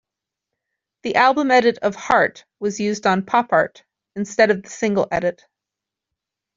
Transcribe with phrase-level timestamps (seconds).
[1.03, 3.83] The album edit of "Heart" was used on "PopArt"
[4.15, 5.45] instead of the single edit.